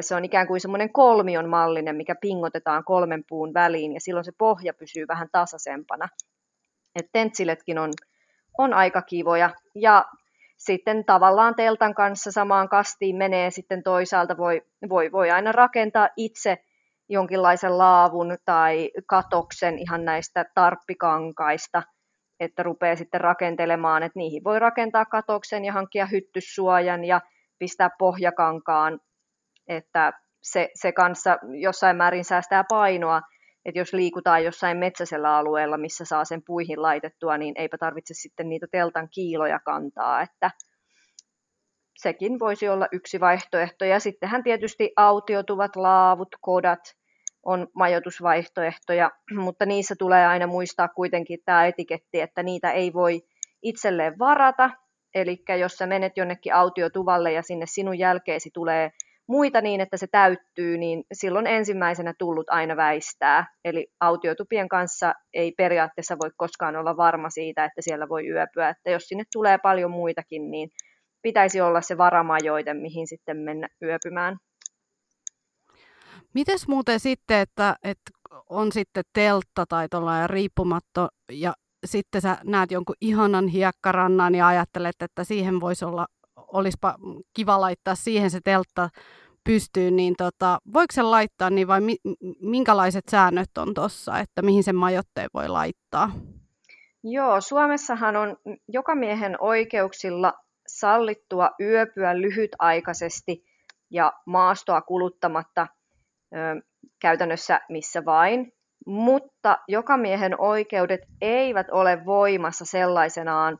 se 0.00 0.14
on 0.14 0.24
ikään 0.24 0.46
kuin 0.46 0.60
semmoinen 0.60 0.92
kolmion 0.92 1.48
mallinen, 1.48 1.96
mikä 1.96 2.14
pingotetaan 2.20 2.84
kolmen 2.84 3.24
puun 3.28 3.54
väliin, 3.54 3.94
ja 3.94 4.00
silloin 4.00 4.24
se 4.24 4.32
pohja 4.38 4.74
pysyy 4.74 5.08
vähän 5.08 5.28
tasaisempana. 5.32 6.08
Et 6.96 7.06
tentsiletkin 7.12 7.78
on, 7.78 7.90
on 8.58 8.74
aika 8.74 9.02
kivoja. 9.02 9.50
Ja 9.74 10.04
sitten 10.56 11.04
tavallaan 11.04 11.54
teltan 11.54 11.94
kanssa 11.94 12.32
samaan 12.32 12.68
kastiin 12.68 13.16
menee 13.16 13.50
sitten 13.50 13.82
toisaalta, 13.82 14.36
voi, 14.36 14.62
voi, 14.88 15.12
voi 15.12 15.30
aina 15.30 15.52
rakentaa 15.52 16.08
itse 16.16 16.58
jonkinlaisen 17.10 17.78
laavun 17.78 18.36
tai 18.44 18.90
katoksen 19.06 19.78
ihan 19.78 20.04
näistä 20.04 20.44
tarppikankaista, 20.54 21.82
että 22.40 22.62
rupeaa 22.62 22.96
sitten 22.96 23.20
rakentelemaan, 23.20 24.02
että 24.02 24.18
niihin 24.18 24.44
voi 24.44 24.58
rakentaa 24.58 25.04
katoksen 25.04 25.64
ja 25.64 25.72
hankkia 25.72 26.06
hyttyssuojan 26.06 27.04
ja 27.04 27.20
pistää 27.58 27.90
pohjakankaan, 27.98 29.00
että 29.68 30.12
se, 30.42 30.68
se 30.74 30.92
kanssa 30.92 31.38
jossain 31.60 31.96
määrin 31.96 32.24
säästää 32.24 32.64
painoa, 32.68 33.20
että 33.64 33.78
jos 33.78 33.92
liikutaan 33.92 34.44
jossain 34.44 34.78
metsäisellä 34.78 35.36
alueella, 35.36 35.78
missä 35.78 36.04
saa 36.04 36.24
sen 36.24 36.42
puihin 36.46 36.82
laitettua, 36.82 37.38
niin 37.38 37.54
eipä 37.58 37.78
tarvitse 37.78 38.14
sitten 38.14 38.48
niitä 38.48 38.66
teltan 38.72 39.08
kiiloja 39.14 39.60
kantaa, 39.64 40.22
että 40.22 40.50
sekin 41.98 42.38
voisi 42.38 42.68
olla 42.68 42.86
yksi 42.92 43.20
vaihtoehto. 43.20 43.84
Ja 43.84 44.00
sittenhän 44.00 44.42
tietysti 44.42 44.92
autiotuvat 44.96 45.76
laavut, 45.76 46.28
kodat 46.40 46.80
on 47.42 47.68
majoitusvaihtoehtoja, 47.74 49.10
mutta 49.44 49.66
niissä 49.66 49.94
tulee 49.98 50.26
aina 50.26 50.46
muistaa 50.46 50.88
kuitenkin 50.88 51.38
tämä 51.44 51.66
etiketti, 51.66 52.20
että 52.20 52.42
niitä 52.42 52.72
ei 52.72 52.92
voi 52.92 53.20
itselleen 53.62 54.18
varata. 54.18 54.70
Eli 55.14 55.42
jos 55.58 55.72
sä 55.72 55.86
menet 55.86 56.16
jonnekin 56.16 56.54
autiotuvalle 56.54 57.32
ja 57.32 57.42
sinne 57.42 57.66
sinun 57.66 57.98
jälkeesi 57.98 58.50
tulee 58.54 58.90
muita 59.28 59.60
niin, 59.60 59.80
että 59.80 59.96
se 59.96 60.06
täyttyy, 60.06 60.78
niin 60.78 61.04
silloin 61.12 61.46
ensimmäisenä 61.46 62.14
tullut 62.18 62.50
aina 62.50 62.76
väistää. 62.76 63.46
Eli 63.64 63.86
autiotupien 64.00 64.68
kanssa 64.68 65.14
ei 65.34 65.52
periaatteessa 65.56 66.16
voi 66.22 66.30
koskaan 66.36 66.76
olla 66.76 66.96
varma 66.96 67.30
siitä, 67.30 67.64
että 67.64 67.82
siellä 67.82 68.08
voi 68.08 68.28
yöpyä. 68.28 68.68
Että 68.68 68.90
jos 68.90 69.02
sinne 69.02 69.24
tulee 69.32 69.58
paljon 69.58 69.90
muitakin, 69.90 70.50
niin 70.50 70.68
pitäisi 71.22 71.60
olla 71.60 71.80
se 71.80 71.98
varamajoite, 71.98 72.74
mihin 72.74 73.06
sitten 73.06 73.36
mennä 73.36 73.68
yöpymään. 73.82 74.36
Mites 76.34 76.68
muuten 76.68 77.00
sitten, 77.00 77.38
että, 77.38 77.76
että 77.82 78.10
on 78.50 78.72
sitten 78.72 79.04
teltta 79.12 79.66
tai 79.68 79.88
tuollainen 79.88 80.30
riippumatto 80.30 81.08
ja 81.32 81.54
sitten 81.84 82.20
sä 82.20 82.38
näet 82.44 82.70
jonkun 82.70 82.96
ihanan 83.00 83.48
hiekkarannan 83.48 84.34
ja 84.34 84.46
ajattelet, 84.46 85.02
että 85.02 85.24
siihen 85.24 85.60
voisi 85.60 85.84
olla, 85.84 86.06
olisipa 86.36 86.94
kiva 87.34 87.60
laittaa 87.60 87.94
siihen 87.94 88.30
se 88.30 88.40
teltta 88.44 88.88
pystyyn, 89.44 89.96
niin 89.96 90.14
tota, 90.18 90.58
voiko 90.72 90.92
se 90.92 91.02
laittaa 91.02 91.50
niin 91.50 91.68
vai 91.68 91.80
mi- 91.80 92.00
minkälaiset 92.40 93.08
säännöt 93.08 93.58
on 93.58 93.74
tuossa, 93.74 94.18
että 94.18 94.42
mihin 94.42 94.64
sen 94.64 94.76
majoitteen 94.76 95.30
voi 95.34 95.48
laittaa? 95.48 96.12
Joo, 97.02 97.40
Suomessahan 97.40 98.16
on 98.16 98.36
joka 98.68 98.94
miehen 98.94 99.36
oikeuksilla 99.40 100.32
sallittua 100.66 101.50
yöpyä 101.60 102.20
lyhytaikaisesti 102.20 103.44
ja 103.90 104.12
maastoa 104.26 104.80
kuluttamatta 104.80 105.66
käytännössä 107.00 107.60
missä 107.68 108.04
vain, 108.04 108.52
mutta 108.86 109.58
jokamiehen 109.68 110.40
oikeudet 110.40 111.00
eivät 111.20 111.66
ole 111.70 112.04
voimassa 112.04 112.64
sellaisenaan 112.64 113.58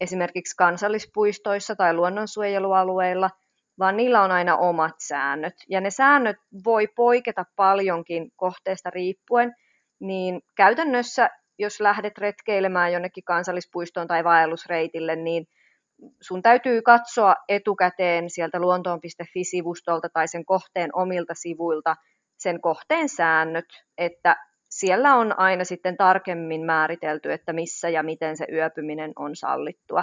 esimerkiksi 0.00 0.56
kansallispuistoissa 0.56 1.76
tai 1.76 1.94
luonnonsuojelualueilla, 1.94 3.30
vaan 3.78 3.96
niillä 3.96 4.22
on 4.22 4.30
aina 4.30 4.56
omat 4.56 4.94
säännöt. 4.98 5.54
Ja 5.68 5.80
ne 5.80 5.90
säännöt 5.90 6.36
voi 6.64 6.86
poiketa 6.96 7.44
paljonkin 7.56 8.30
kohteesta 8.36 8.90
riippuen, 8.90 9.54
niin 10.00 10.40
käytännössä, 10.56 11.30
jos 11.58 11.80
lähdet 11.80 12.18
retkeilemään 12.18 12.92
jonnekin 12.92 13.24
kansallispuistoon 13.24 14.06
tai 14.06 14.24
vaellusreitille, 14.24 15.16
niin 15.16 15.46
sun 16.20 16.42
täytyy 16.42 16.82
katsoa 16.82 17.34
etukäteen 17.48 18.30
sieltä 18.30 18.58
luontoon.fi-sivustolta 18.60 20.08
tai 20.12 20.28
sen 20.28 20.44
kohteen 20.44 20.90
omilta 20.92 21.34
sivuilta 21.34 21.96
sen 22.40 22.60
kohteen 22.60 23.08
säännöt, 23.08 23.84
että 23.98 24.36
siellä 24.68 25.16
on 25.16 25.38
aina 25.38 25.64
sitten 25.64 25.96
tarkemmin 25.96 26.64
määritelty, 26.64 27.32
että 27.32 27.52
missä 27.52 27.88
ja 27.88 28.02
miten 28.02 28.36
se 28.36 28.46
yöpyminen 28.52 29.12
on 29.16 29.36
sallittua. 29.36 30.02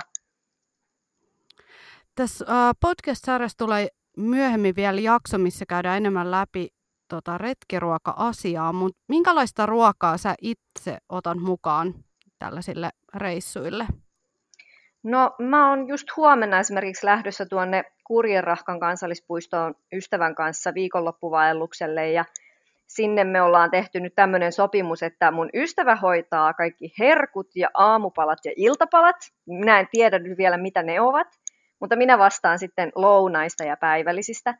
Tässä 2.15 2.45
podcast-sarjassa 2.81 3.57
tulee 3.57 3.87
myöhemmin 4.17 4.75
vielä 4.75 4.99
jakso, 5.01 5.37
missä 5.37 5.65
käydään 5.69 5.97
enemmän 5.97 6.31
läpi 6.31 6.67
tota, 7.07 7.37
retkiruoka-asiaa, 7.37 8.73
mutta 8.73 9.03
minkälaista 9.07 9.65
ruokaa 9.65 10.17
sä 10.17 10.35
itse 10.41 10.97
otan 11.09 11.41
mukaan 11.41 11.93
tällaisille 12.39 12.89
reissuille? 13.15 13.87
No 15.03 15.35
mä 15.39 15.69
oon 15.69 15.87
just 15.87 16.07
huomenna 16.17 16.59
esimerkiksi 16.59 17.05
lähdössä 17.05 17.45
tuonne 17.45 17.83
Kurjenrahkan 18.03 18.79
kansallispuistoon 18.79 19.75
ystävän 19.93 20.35
kanssa 20.35 20.73
viikonloppuvaellukselle 20.73 22.11
ja 22.11 22.25
sinne 22.87 23.23
me 23.23 23.41
ollaan 23.41 23.71
tehty 23.71 23.99
nyt 23.99 24.15
tämmöinen 24.15 24.51
sopimus, 24.51 25.03
että 25.03 25.31
mun 25.31 25.49
ystävä 25.53 25.95
hoitaa 25.95 26.53
kaikki 26.53 26.93
herkut 26.99 27.47
ja 27.55 27.69
aamupalat 27.73 28.39
ja 28.45 28.51
iltapalat. 28.55 29.15
Minä 29.45 29.79
en 29.79 29.87
tiedä 29.91 30.19
nyt 30.19 30.37
vielä, 30.37 30.57
mitä 30.57 30.83
ne 30.83 31.01
ovat, 31.01 31.27
mutta 31.79 31.95
minä 31.95 32.17
vastaan 32.17 32.59
sitten 32.59 32.91
lounaista 32.95 33.63
ja 33.63 33.77
päivällisistä. 33.77 34.53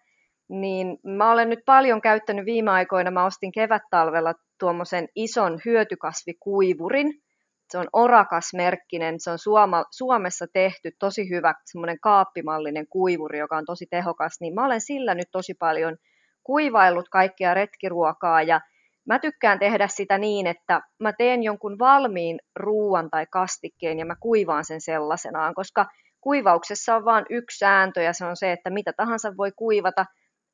Niin 0.49 0.97
mä 1.03 1.31
olen 1.31 1.49
nyt 1.49 1.59
paljon 1.65 2.01
käyttänyt 2.01 2.45
viime 2.45 2.71
aikoina, 2.71 3.11
mä 3.11 3.25
ostin 3.25 3.51
kevät-talvella 3.51 4.33
tuommoisen 4.59 5.07
ison 5.15 5.59
hyötykasvikuivurin, 5.65 7.21
se 7.69 7.77
on 7.77 7.87
orakasmerkkinen, 7.93 9.19
se 9.19 9.31
on 9.31 9.39
Suoma, 9.39 9.85
Suomessa 9.91 10.45
tehty 10.53 10.91
tosi 10.99 11.29
hyvä 11.29 11.53
semmoinen 11.65 11.99
kaappimallinen 11.99 12.87
kuivuri, 12.87 13.39
joka 13.39 13.57
on 13.57 13.65
tosi 13.65 13.85
tehokas, 13.85 14.37
niin 14.41 14.53
mä 14.53 14.65
olen 14.65 14.81
sillä 14.81 15.15
nyt 15.15 15.27
tosi 15.31 15.53
paljon 15.53 15.97
kuivaillut 16.43 17.09
kaikkea 17.09 17.53
retkiruokaa 17.53 18.41
ja 18.41 18.61
mä 19.07 19.19
tykkään 19.19 19.59
tehdä 19.59 19.87
sitä 19.87 20.17
niin, 20.17 20.47
että 20.47 20.81
mä 20.99 21.13
teen 21.13 21.43
jonkun 21.43 21.79
valmiin 21.79 22.39
ruuan 22.55 23.09
tai 23.09 23.25
kastikkeen 23.25 23.99
ja 23.99 24.05
mä 24.05 24.15
kuivaan 24.19 24.65
sen 24.65 24.81
sellaisenaan, 24.81 25.53
koska 25.53 25.85
kuivauksessa 26.21 26.95
on 26.95 27.05
vain 27.05 27.25
yksi 27.29 27.57
sääntö 27.57 28.01
ja 28.01 28.13
se 28.13 28.25
on 28.25 28.37
se, 28.37 28.51
että 28.51 28.69
mitä 28.69 28.93
tahansa 28.93 29.37
voi 29.37 29.51
kuivata. 29.51 30.05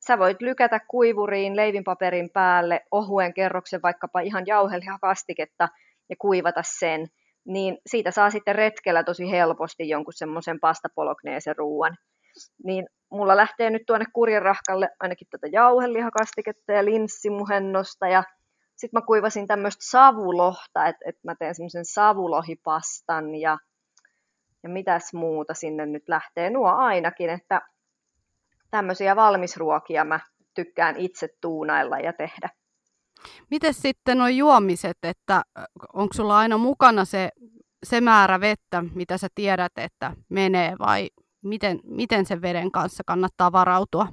Sä 0.06 0.18
voit 0.18 0.42
lykätä 0.42 0.80
kuivuriin 0.88 1.56
leivinpaperin 1.56 2.30
päälle 2.30 2.80
ohuen 2.90 3.34
kerroksen 3.34 3.82
vaikkapa 3.82 4.20
ihan 4.20 4.44
jauhelihakastiketta 4.46 5.64
ja 5.64 5.68
kuivata 6.18 6.62
sen, 6.78 7.06
niin 7.44 7.78
siitä 7.86 8.10
saa 8.10 8.30
sitten 8.30 8.54
retkellä 8.54 9.04
tosi 9.04 9.30
helposti 9.30 9.88
jonkun 9.88 10.12
semmoisen 10.12 10.60
pastapolokneesen 10.60 11.56
ruuan. 11.56 11.96
Niin 12.64 12.86
mulla 13.10 13.36
lähtee 13.36 13.70
nyt 13.70 13.82
tuonne 13.86 14.06
kurjenrahkalle 14.12 14.88
ainakin 15.00 15.28
tätä 15.30 15.46
jauhelihakastiketta 15.52 16.72
ja 16.72 16.84
linssimuhennosta 16.84 18.08
ja 18.08 18.22
sitten 18.76 19.00
mä 19.00 19.06
kuivasin 19.06 19.46
tämmöistä 19.46 19.84
savulohta, 19.90 20.86
että 20.86 21.04
et 21.08 21.16
mä 21.24 21.34
teen 21.34 21.54
semmoisen 21.54 21.84
savulohipastan 21.84 23.34
ja, 23.34 23.58
ja 24.62 24.68
mitäs 24.68 25.14
muuta 25.14 25.54
sinne 25.54 25.86
nyt 25.86 26.08
lähtee. 26.08 26.50
Nuo 26.50 26.68
ainakin, 26.68 27.30
että 27.30 27.60
tämmöisiä 28.70 29.16
valmisruokia 29.16 30.04
mä 30.04 30.20
tykkään 30.54 30.96
itse 30.96 31.28
tuunailla 31.40 31.98
ja 31.98 32.12
tehdä. 32.12 32.48
Miten 33.50 33.74
sitten 33.74 34.18
nuo 34.18 34.28
juomiset, 34.28 34.98
että 35.02 35.42
onko 35.92 36.12
sulla 36.14 36.38
aina 36.38 36.58
mukana 36.58 37.04
se, 37.04 37.28
se 37.86 38.00
määrä 38.00 38.40
vettä, 38.40 38.84
mitä 38.94 39.18
sä 39.18 39.28
tiedät, 39.34 39.72
että 39.76 40.12
menee 40.28 40.76
vai 40.78 41.08
miten, 41.42 41.80
miten 41.84 42.26
sen 42.26 42.42
veden 42.42 42.72
kanssa 42.72 43.02
kannattaa 43.06 43.52
varautua? 43.52 44.06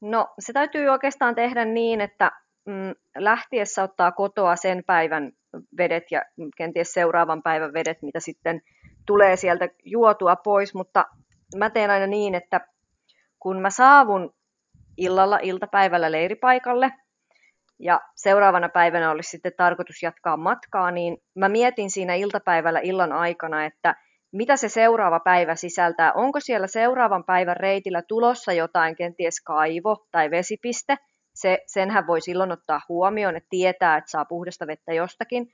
No 0.00 0.34
se 0.38 0.52
täytyy 0.52 0.88
oikeastaan 0.88 1.34
tehdä 1.34 1.64
niin, 1.64 2.00
että 2.00 2.30
mm, 2.66 2.94
lähtiessä 3.16 3.82
ottaa 3.82 4.12
kotoa 4.12 4.56
sen 4.56 4.82
päivän 4.86 5.32
vedet 5.78 6.04
ja 6.10 6.22
kenties 6.56 6.92
seuraavan 6.92 7.42
päivän 7.42 7.72
vedet, 7.72 8.02
mitä 8.02 8.20
sitten 8.20 8.60
tulee 9.06 9.36
sieltä 9.36 9.68
juotua 9.84 10.36
pois, 10.36 10.74
mutta 10.74 11.04
mä 11.56 11.70
teen 11.70 11.90
aina 11.90 12.06
niin, 12.06 12.34
että 12.34 12.60
kun 13.38 13.60
mä 13.60 13.70
saavun 13.70 14.34
illalla 14.96 15.38
iltapäivällä 15.42 16.12
leiripaikalle, 16.12 16.92
ja 17.78 18.00
seuraavana 18.16 18.68
päivänä 18.68 19.10
olisi 19.10 19.30
sitten 19.30 19.52
tarkoitus 19.56 20.02
jatkaa 20.02 20.36
matkaa, 20.36 20.90
niin 20.90 21.16
mä 21.34 21.48
mietin 21.48 21.90
siinä 21.90 22.14
iltapäivällä 22.14 22.80
illan 22.80 23.12
aikana, 23.12 23.64
että 23.64 23.94
mitä 24.32 24.56
se 24.56 24.68
seuraava 24.68 25.20
päivä 25.20 25.54
sisältää. 25.54 26.12
Onko 26.12 26.40
siellä 26.40 26.66
seuraavan 26.66 27.24
päivän 27.24 27.56
reitillä 27.56 28.02
tulossa 28.02 28.52
jotain, 28.52 28.96
kenties 28.96 29.40
kaivo 29.40 30.06
tai 30.10 30.30
vesipiste. 30.30 30.96
Se, 31.34 31.58
senhän 31.66 32.06
voi 32.06 32.20
silloin 32.20 32.52
ottaa 32.52 32.80
huomioon, 32.88 33.36
että 33.36 33.46
tietää, 33.50 33.96
että 33.96 34.10
saa 34.10 34.24
puhdasta 34.24 34.66
vettä 34.66 34.92
jostakin 34.92 35.48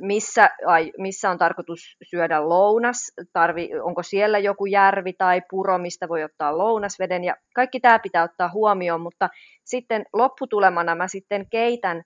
missä, 0.00 0.50
ai, 0.66 0.92
missä 0.98 1.30
on 1.30 1.38
tarkoitus 1.38 1.96
syödä 2.02 2.48
lounas, 2.48 3.12
tarvi, 3.32 3.70
onko 3.82 4.02
siellä 4.02 4.38
joku 4.38 4.66
järvi 4.66 5.12
tai 5.12 5.42
puro, 5.50 5.78
mistä 5.78 6.08
voi 6.08 6.24
ottaa 6.24 6.58
lounasveden, 6.58 7.24
ja 7.24 7.36
kaikki 7.54 7.80
tämä 7.80 7.98
pitää 7.98 8.22
ottaa 8.22 8.50
huomioon, 8.52 9.00
mutta 9.00 9.28
sitten 9.64 10.04
lopputulemana 10.12 10.94
mä 10.94 11.08
sitten 11.08 11.46
keitän 11.50 12.02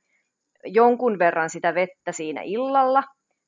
jonkun 0.65 1.19
verran 1.19 1.51
sitä 1.51 1.75
vettä 1.75 2.13
siinä 2.13 2.41
illalla, 2.45 3.03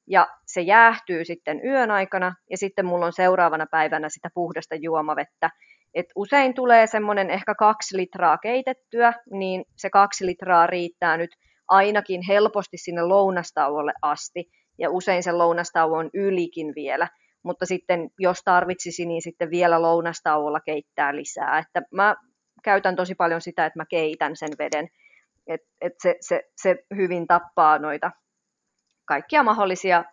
ja 0.07 0.27
se 0.47 0.61
jäähtyy 0.61 1.25
sitten 1.25 1.61
yön 1.67 1.91
aikana, 1.91 2.35
ja 2.51 2.57
sitten 2.57 2.87
mulla 2.87 3.07
on 3.07 3.13
seuraavana 3.13 3.67
päivänä 3.71 4.09
sitä 4.09 4.29
puhdasta 4.35 4.75
juomavettä. 4.75 5.51
Et 5.95 6.07
usein 6.17 6.55
tulee 6.55 6.87
semmoinen 6.87 7.31
ehkä 7.31 7.55
kaksi 7.55 7.97
litraa 7.97 8.39
keitettyä, 8.39 9.13
niin 9.31 9.65
se 9.77 9.91
kaksi 9.91 10.27
litraa 10.27 10.67
riittää 10.67 11.17
nyt 11.17 11.31
ainakin 11.75 12.21
helposti 12.29 12.77
sinne 12.77 13.03
lounastauolle 13.03 13.93
asti. 14.03 14.51
ja 14.79 14.91
usein 14.91 15.23
sen 15.23 15.39
lounastauon 15.39 16.11
ylikin 16.15 16.75
vielä, 16.75 17.09
mutta 17.43 17.67
sitten 17.67 18.11
jos 18.19 18.41
tarvitsisi, 18.45 19.07
niin 19.07 19.23
sitten 19.23 19.51
vielä 19.51 19.83
lounastauolla 19.83 20.61
keittää 20.61 21.17
lisää. 21.17 21.59
Että 21.59 21.83
mä 21.93 22.17
käytän 22.65 22.97
tosi 22.97 23.15
paljon 23.15 23.41
sitä, 23.41 23.67
että 23.67 23.79
mä 23.79 23.87
keitän 23.87 24.37
sen 24.37 24.51
veden, 24.59 24.89
että 25.47 25.67
et 25.81 25.93
se, 26.03 26.17
se, 26.21 26.43
se 26.57 26.77
hyvin 26.97 27.27
tappaa 27.27 27.79
noita 27.79 28.11
kaikkia 29.05 29.43
mahdollisia 29.43 30.05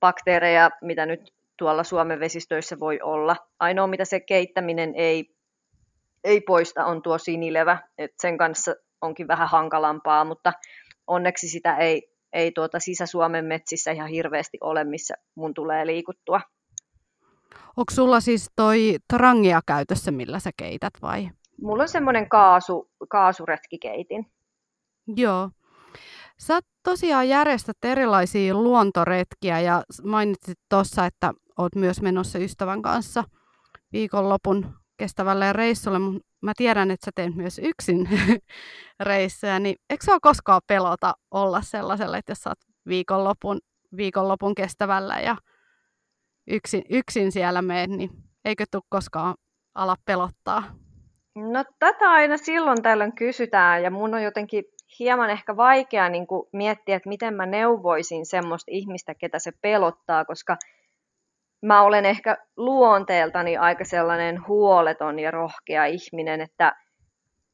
bakteereja, 0.00 0.70
mitä 0.82 1.06
nyt 1.06 1.34
tuolla 1.56 1.84
Suomen 1.84 2.20
vesistöissä 2.20 2.80
voi 2.80 3.00
olla. 3.02 3.36
Ainoa, 3.58 3.86
mitä 3.86 4.04
se 4.04 4.20
keittäminen 4.20 4.92
ei, 4.94 5.34
ei 6.24 6.40
poista, 6.40 6.84
on 6.84 7.02
tuo 7.02 7.18
sinilevä. 7.18 7.78
Et 7.98 8.10
sen 8.20 8.38
kanssa 8.38 8.74
onkin 9.00 9.28
vähän 9.28 9.48
hankalampaa, 9.48 10.24
mutta 10.24 10.52
onneksi 11.08 11.48
sitä 11.48 11.76
ei, 11.76 12.02
ei 12.32 12.52
tuota 12.52 12.78
Sisä-Suomen 12.78 13.44
metsissä 13.44 13.90
ihan 13.90 14.08
hirveästi 14.08 14.58
ole, 14.60 14.84
missä 14.84 15.14
mun 15.34 15.54
tulee 15.54 15.86
liikuttua. 15.86 16.40
Onko 17.76 17.90
sulla 17.90 18.20
siis 18.20 18.50
toi 18.56 18.96
trangia 19.08 19.60
käytössä, 19.66 20.10
millä 20.10 20.38
sä 20.38 20.50
keität 20.56 20.92
vai? 21.02 21.30
Mulla 21.62 21.82
on 21.82 21.88
semmoinen 21.88 22.28
kaasu, 22.28 22.90
kaasuretkikeitin. 23.08 24.26
Joo. 25.16 25.50
Sä 26.38 26.60
tosiaan 26.82 27.28
järjestät 27.28 27.76
erilaisia 27.84 28.54
luontoretkiä 28.54 29.60
ja 29.60 29.82
mainitsit 30.04 30.58
tuossa, 30.68 31.06
että 31.06 31.34
oot 31.58 31.74
myös 31.74 32.02
menossa 32.02 32.38
ystävän 32.38 32.82
kanssa 32.82 33.24
viikonlopun 33.92 34.74
kestävälle 34.98 35.52
reissulle. 35.52 35.98
Mä 36.42 36.52
tiedän, 36.56 36.90
että 36.90 37.04
sä 37.04 37.10
teet 37.14 37.34
myös 37.34 37.58
yksin 37.58 38.08
reissuja, 39.00 39.58
niin 39.58 39.76
eikö 39.90 40.04
se 40.04 40.12
ole 40.12 40.20
koskaan 40.22 40.60
pelota 40.66 41.14
olla 41.30 41.62
sellaiselle, 41.62 42.18
että 42.18 42.30
jos 42.30 42.38
sä 42.38 42.50
oot 42.50 42.58
viikonlopun, 42.88 43.58
viikonlopun 43.96 44.54
kestävällä 44.54 45.20
ja 45.20 45.36
yksin, 46.50 46.82
yksin 46.90 47.32
siellä 47.32 47.62
meet, 47.62 47.90
niin 47.90 48.10
eikö 48.44 48.64
tule 48.70 48.82
koskaan 48.88 49.34
ala 49.74 49.96
pelottaa? 50.04 50.62
No 51.34 51.64
tätä 51.78 52.10
aina 52.10 52.36
silloin 52.36 52.82
tällöin 52.82 53.14
kysytään 53.14 53.82
ja 53.82 53.90
mun 53.90 54.14
on 54.14 54.22
jotenkin 54.22 54.64
hieman 54.98 55.30
ehkä 55.30 55.56
vaikea 55.56 56.08
niin 56.08 56.26
miettiä, 56.52 56.96
että 56.96 57.08
miten 57.08 57.34
mä 57.34 57.46
neuvoisin 57.46 58.26
semmoista 58.26 58.70
ihmistä, 58.70 59.14
ketä 59.14 59.38
se 59.38 59.52
pelottaa, 59.62 60.24
koska 60.24 60.56
mä 61.62 61.82
olen 61.82 62.06
ehkä 62.06 62.36
luonteeltani 62.56 63.56
aika 63.56 63.84
sellainen 63.84 64.46
huoleton 64.46 65.18
ja 65.18 65.30
rohkea 65.30 65.84
ihminen, 65.84 66.40
että 66.40 66.72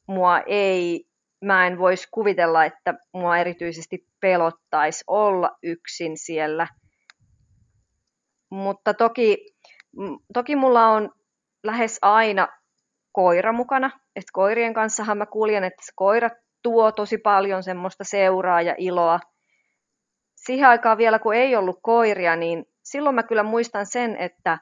mua 0.07 0.41
ei, 0.47 1.05
mä 1.45 1.67
en 1.67 1.79
voisi 1.79 2.09
kuvitella, 2.11 2.65
että 2.65 2.95
mua 3.13 3.39
erityisesti 3.39 4.07
pelottaisi 4.21 5.05
olla 5.07 5.51
yksin 5.63 6.19
siellä. 6.19 6.67
Mutta 8.51 8.95
toki, 8.95 9.47
toki 10.35 10.57
mulla 10.57 10.87
on 10.87 11.11
lähes 11.65 11.99
aina 12.03 12.49
koira 13.13 13.53
mukana. 13.53 13.91
Et 14.17 14.25
koirien 14.33 14.75
kanssahan 14.75 15.19
mä 15.19 15.27
kuljen, 15.27 15.65
että 15.65 15.83
koirat 15.95 16.33
tuo 16.63 16.93
tosi 16.93 17.19
paljon 17.19 17.63
semmoista 17.63 18.05
seuraa 18.05 18.63
ja 18.63 18.75
iloa. 18.79 19.21
Siihen 20.35 20.69
aikaan 20.69 20.99
vielä, 20.99 21.19
kun 21.19 21.35
ei 21.35 21.57
ollut 21.57 21.79
koiria, 21.83 22.37
niin 22.37 22.67
silloin 22.85 23.15
mä 23.15 23.23
kyllä 23.23 23.43
muistan 23.43 23.87
sen, 23.87 24.17
että, 24.17 24.59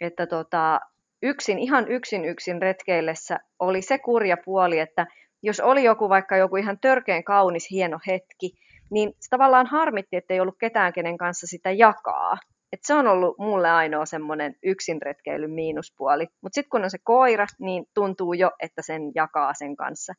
että 0.00 0.26
tota, 0.26 0.80
yksin, 1.22 1.58
ihan 1.58 1.88
yksin 1.88 2.24
yksin 2.24 2.62
retkeillessä 2.62 3.38
oli 3.58 3.82
se 3.82 3.98
kurja 3.98 4.36
puoli, 4.44 4.78
että 4.78 5.06
jos 5.42 5.60
oli 5.60 5.84
joku 5.84 6.08
vaikka 6.08 6.36
joku 6.36 6.56
ihan 6.56 6.78
törkeen 6.80 7.24
kaunis 7.24 7.70
hieno 7.70 7.98
hetki, 8.06 8.50
niin 8.90 9.12
tavallaan 9.30 9.66
harmitti, 9.66 10.16
että 10.16 10.34
ei 10.34 10.40
ollut 10.40 10.58
ketään, 10.60 10.92
kenen 10.92 11.18
kanssa 11.18 11.46
sitä 11.46 11.70
jakaa. 11.70 12.38
Et 12.72 12.80
se 12.82 12.94
on 12.94 13.06
ollut 13.06 13.38
mulle 13.38 13.70
ainoa 13.70 14.06
semmoinen 14.06 14.54
yksin 14.62 15.02
retkeilyn 15.02 15.50
miinuspuoli. 15.50 16.26
Mutta 16.40 16.54
sitten 16.54 16.70
kun 16.70 16.84
on 16.84 16.90
se 16.90 16.98
koira, 17.02 17.46
niin 17.58 17.84
tuntuu 17.94 18.32
jo, 18.32 18.50
että 18.62 18.82
sen 18.82 19.02
jakaa 19.14 19.54
sen 19.54 19.76
kanssa. 19.76 20.12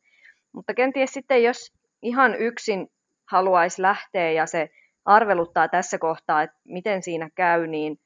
Mutta 0.52 0.74
kenties 0.74 1.14
sitten, 1.14 1.44
jos 1.44 1.74
ihan 2.02 2.36
yksin 2.36 2.88
haluaisi 3.32 3.82
lähteä 3.82 4.32
ja 4.32 4.46
se 4.46 4.70
arveluttaa 5.06 5.68
tässä 5.68 5.98
kohtaa, 5.98 6.42
että 6.42 6.58
miten 6.66 7.04
siinä 7.04 7.30
käy, 7.36 7.68
niin 7.68 8.00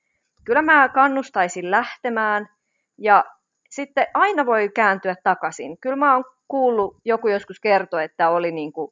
kyllä 0.46 0.62
mä 0.62 0.90
kannustaisin 0.90 1.72
lähtemään 1.72 2.48
ja 2.98 3.26
sitten 3.70 4.08
aina 4.14 4.46
voi 4.46 4.70
kääntyä 4.70 5.16
takaisin. 5.24 5.78
Kyllä 5.82 5.96
mä 5.96 6.14
oon 6.14 6.26
kuullut, 6.48 6.98
joku 7.06 7.28
joskus 7.28 7.60
kertoi, 7.60 8.04
että 8.04 8.30
oli 8.30 8.52
niin 8.52 8.74
kuin 8.74 8.92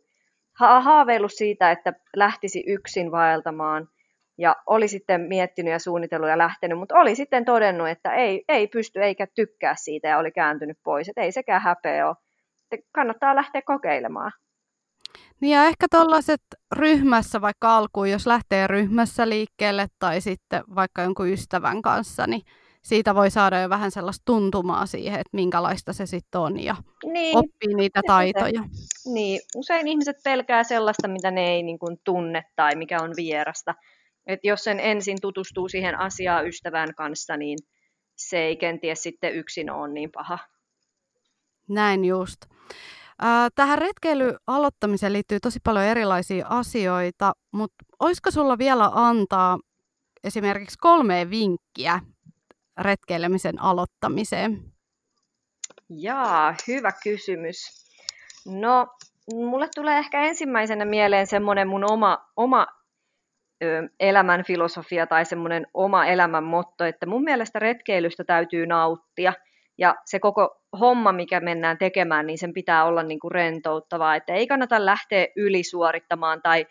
haaveillut 0.60 1.34
siitä, 1.34 1.72
että 1.72 1.94
lähtisi 2.16 2.64
yksin 2.68 3.12
vaeltamaan 3.12 3.88
ja 4.38 4.56
oli 4.68 4.88
sitten 4.88 5.22
miettinyt 5.22 5.72
ja 5.72 5.80
suunnitellut 5.80 6.30
ja 6.30 6.38
lähtenyt, 6.38 6.80
mutta 6.80 7.00
oli 7.00 7.16
sitten 7.16 7.46
todennut, 7.46 7.90
että 7.90 8.14
ei, 8.14 8.44
ei 8.50 8.68
pysty 8.68 9.04
eikä 9.04 9.28
tykkää 9.36 9.76
siitä 9.78 10.08
ja 10.08 10.18
oli 10.18 10.32
kääntynyt 10.32 10.78
pois, 10.84 11.10
että 11.10 11.22
ei 11.22 11.32
sekään 11.32 11.62
häpeä 11.62 12.08
ole. 12.08 12.16
kannattaa 12.92 13.36
lähteä 13.36 13.62
kokeilemaan. 13.62 14.32
Niin 15.41 15.56
ja 15.56 15.65
ehkä 15.65 15.88
tuollaiset 15.91 16.41
ryhmässä 16.71 17.41
vaikka 17.41 17.78
alkuun, 17.78 18.10
jos 18.10 18.28
lähtee 18.28 18.67
ryhmässä 18.67 19.30
liikkeelle 19.30 19.88
tai 20.00 20.21
sitten 20.21 20.63
vaikka 20.76 21.02
jonkun 21.02 21.30
ystävän 21.30 21.82
kanssa, 21.82 22.28
niin 22.28 22.41
siitä 22.82 23.15
voi 23.15 23.32
saada 23.32 23.62
jo 23.62 23.69
vähän 23.69 23.91
sellaista 23.91 24.21
tuntumaa 24.26 24.86
siihen, 24.86 25.19
että 25.19 25.30
minkälaista 25.34 25.93
se 25.93 26.06
sitten 26.06 26.41
on 26.41 26.60
ja 26.60 26.76
niin, 27.04 27.38
oppii 27.38 27.76
niitä 27.76 28.02
taitoja. 28.08 28.63
Se, 28.71 29.10
niin, 29.13 29.41
usein 29.56 29.88
ihmiset 29.88 30.15
pelkää 30.24 30.63
sellaista, 30.63 31.08
mitä 31.08 31.32
ne 31.32 31.52
ei 31.52 31.63
niin 31.63 31.80
kuin, 31.80 31.97
tunne 32.04 32.43
tai 32.56 32.76
mikä 32.76 33.02
on 33.02 33.13
vierasta. 33.15 33.76
Et 34.28 34.39
jos 34.43 34.63
sen 34.63 34.80
ensin 34.80 35.17
tutustuu 35.21 35.69
siihen 35.69 36.00
asiaan 36.00 36.47
ystävän 36.47 36.95
kanssa, 36.95 37.38
niin 37.38 37.58
se 38.15 38.38
ei 38.38 38.56
kenties 38.56 39.04
sitten 39.04 39.36
yksin 39.36 39.71
ole 39.71 39.93
niin 39.93 40.12
paha. 40.12 40.39
Näin 41.69 42.06
just. 42.06 42.41
Tähän 43.56 43.78
retkeily 43.78 44.36
aloittamiseen 44.47 45.13
liittyy 45.13 45.39
tosi 45.39 45.60
paljon 45.63 45.86
erilaisia 45.86 46.45
asioita, 46.50 47.34
mutta 47.52 47.76
olisiko 48.00 48.32
sulla 48.32 48.58
vielä 48.58 48.91
antaa 48.93 49.60
esimerkiksi 50.24 50.78
kolme 50.78 51.30
vinkkiä 51.30 52.00
retkeilemisen 52.82 53.62
aloittamiseen? 53.62 54.63
Jaa, 55.89 56.56
hyvä 56.67 56.91
kysymys. 57.04 57.58
No, 58.47 58.88
mulle 59.34 59.69
tulee 59.76 59.97
ehkä 59.97 60.21
ensimmäisenä 60.21 60.86
mieleen 60.86 61.28
semmoinen 61.28 61.67
mun 61.67 61.91
oma, 61.91 62.28
oma 62.36 62.67
elämän 64.00 64.43
filosofia 64.43 65.08
tai 65.08 65.26
semmoinen 65.26 65.67
oma 65.74 66.06
elämän 66.06 66.43
motto, 66.43 66.86
että 66.86 67.06
mun 67.06 67.24
mielestä 67.24 67.60
retkeilystä 67.60 68.24
täytyy 68.24 68.65
nauttia– 68.65 69.34
ja 69.77 69.95
se 70.05 70.19
koko 70.19 70.62
homma, 70.79 71.12
mikä 71.12 71.39
mennään 71.39 71.77
tekemään, 71.77 72.27
niin 72.27 72.38
sen 72.38 72.53
pitää 72.53 72.86
olla 72.86 73.03
niin 73.03 73.19
kuin 73.19 73.31
rentouttavaa, 73.31 74.15
että 74.15 74.34
ei 74.34 74.47
kannata 74.47 74.86
lähteä 74.86 75.27
ylisuorittamaan 75.36 76.41
tai 76.41 76.65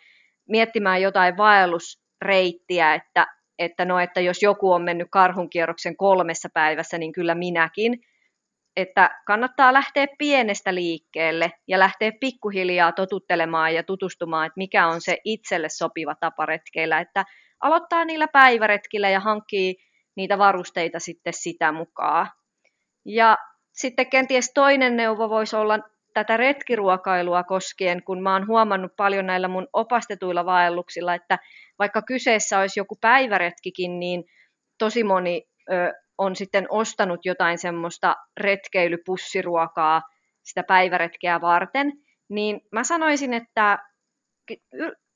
miettimään 0.48 1.02
jotain 1.02 1.36
vaellusreittiä, 1.36 2.94
että, 2.94 3.26
että 3.58 3.84
no, 3.84 3.98
että 3.98 4.20
jos 4.20 4.42
joku 4.42 4.72
on 4.72 4.82
mennyt 4.82 5.08
karhunkierroksen 5.10 5.96
kolmessa 5.96 6.48
päivässä, 6.54 6.98
niin 6.98 7.12
kyllä 7.12 7.34
minäkin, 7.34 8.00
että 8.76 9.20
kannattaa 9.26 9.72
lähteä 9.72 10.06
pienestä 10.18 10.74
liikkeelle 10.74 11.52
ja 11.68 11.78
lähteä 11.78 12.12
pikkuhiljaa 12.20 12.92
totuttelemaan 12.92 13.74
ja 13.74 13.82
tutustumaan, 13.82 14.46
että 14.46 14.58
mikä 14.58 14.86
on 14.86 15.00
se 15.00 15.18
itselle 15.24 15.68
sopiva 15.68 16.14
tapa 16.14 16.46
retkeillä, 16.46 17.00
että 17.00 17.24
aloittaa 17.60 18.04
niillä 18.04 18.28
päiväretkillä 18.28 19.10
ja 19.10 19.20
hankkii 19.20 19.76
niitä 20.16 20.38
varusteita 20.38 20.98
sitten 20.98 21.32
sitä 21.32 21.72
mukaan. 21.72 22.26
Ja 23.04 23.38
sitten 23.72 24.10
kenties 24.10 24.52
toinen 24.54 24.96
neuvo 24.96 25.28
voisi 25.28 25.56
olla 25.56 25.78
tätä 26.14 26.36
retkiruokailua 26.36 27.44
koskien, 27.44 28.02
kun 28.02 28.22
mä 28.22 28.32
oon 28.32 28.46
huomannut 28.46 28.92
paljon 28.96 29.26
näillä 29.26 29.48
mun 29.48 29.68
opastetuilla 29.72 30.44
vaelluksilla, 30.44 31.14
että 31.14 31.38
vaikka 31.78 32.02
kyseessä 32.02 32.58
olisi 32.58 32.80
joku 32.80 32.96
päiväretkikin, 33.00 34.00
niin 34.00 34.24
tosi 34.78 35.04
moni 35.04 35.42
ö, 35.72 35.92
on 36.18 36.36
sitten 36.36 36.66
ostanut 36.68 37.20
jotain 37.24 37.58
semmoista 37.58 38.16
retkeilypussiruokaa 38.40 40.02
sitä 40.42 40.62
päiväretkeä 40.62 41.40
varten, 41.40 41.92
niin 42.28 42.60
mä 42.72 42.84
sanoisin, 42.84 43.34
että 43.34 43.78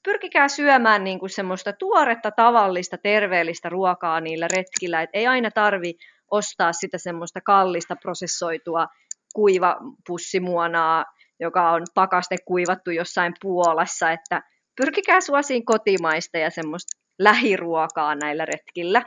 pyrkikää 0.04 0.48
syömään 0.48 1.04
niin 1.04 1.18
kuin 1.18 1.30
semmoista 1.30 1.72
tuoretta, 1.72 2.30
tavallista, 2.30 2.98
terveellistä 2.98 3.68
ruokaa 3.68 4.20
niillä 4.20 4.48
retkillä, 4.56 5.02
että 5.02 5.18
ei 5.18 5.26
aina 5.26 5.50
tarvi 5.50 5.94
ostaa 6.30 6.72
sitä 6.72 6.98
semmoista 6.98 7.40
kallista 7.40 7.96
prosessoitua 7.96 8.86
kuivapussimuonaa, 9.34 11.04
joka 11.40 11.70
on 11.70 11.82
pakaste 11.94 12.36
kuivattu 12.44 12.90
jossain 12.90 13.34
Puolassa, 13.42 14.10
että 14.10 14.42
pyrkikää 14.76 15.20
suosiin 15.20 15.64
kotimaista 15.64 16.38
ja 16.38 16.50
semmoista 16.50 16.98
lähiruokaa 17.18 18.14
näillä 18.14 18.44
retkillä. 18.44 19.02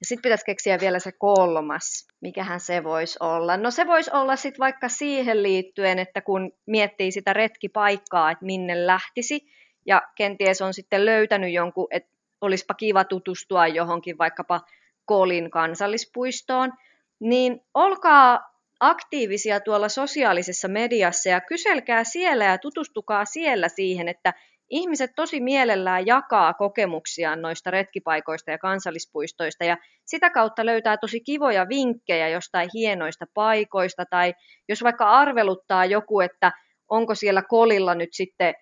Ja 0.00 0.06
sitten 0.06 0.22
pitäisi 0.22 0.44
keksiä 0.44 0.80
vielä 0.80 0.98
se 0.98 1.12
kolmas, 1.12 2.06
mikähän 2.20 2.60
se 2.60 2.84
voisi 2.84 3.18
olla. 3.20 3.56
No 3.56 3.70
se 3.70 3.86
voisi 3.86 4.10
olla 4.14 4.36
sitten 4.36 4.58
vaikka 4.58 4.88
siihen 4.88 5.42
liittyen, 5.42 5.98
että 5.98 6.20
kun 6.20 6.52
miettii 6.66 7.12
sitä 7.12 7.32
retkipaikkaa, 7.32 8.30
että 8.30 8.44
minne 8.44 8.86
lähtisi, 8.86 9.40
ja 9.86 10.02
kenties 10.16 10.62
on 10.62 10.74
sitten 10.74 11.06
löytänyt 11.06 11.52
jonkun, 11.52 11.86
että 11.90 12.10
olisipa 12.40 12.74
kiva 12.74 13.04
tutustua 13.04 13.66
johonkin 13.66 14.18
vaikkapa 14.18 14.60
Kolin 15.08 15.50
kansallispuistoon, 15.50 16.72
niin 17.20 17.60
olkaa 17.74 18.40
aktiivisia 18.80 19.60
tuolla 19.60 19.88
sosiaalisessa 19.88 20.68
mediassa 20.68 21.28
ja 21.28 21.40
kyselkää 21.40 22.04
siellä 22.04 22.44
ja 22.44 22.58
tutustukaa 22.58 23.24
siellä 23.24 23.68
siihen, 23.68 24.08
että 24.08 24.34
ihmiset 24.70 25.10
tosi 25.16 25.40
mielellään 25.40 26.06
jakaa 26.06 26.54
kokemuksiaan 26.54 27.42
noista 27.42 27.70
retkipaikoista 27.70 28.50
ja 28.50 28.58
kansallispuistoista 28.58 29.64
ja 29.64 29.76
sitä 30.04 30.30
kautta 30.30 30.66
löytää 30.66 30.96
tosi 30.96 31.20
kivoja 31.20 31.68
vinkkejä 31.68 32.28
jostain 32.28 32.68
hienoista 32.74 33.24
paikoista 33.34 34.04
tai 34.10 34.34
jos 34.68 34.82
vaikka 34.82 35.10
arveluttaa 35.10 35.84
joku, 35.84 36.20
että 36.20 36.52
onko 36.88 37.14
siellä 37.14 37.42
kolilla 37.42 37.94
nyt 37.94 38.12
sitten, 38.12 38.54